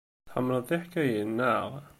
[0.27, 1.69] Tḥemmleḍ tiḥkayin, naɣ?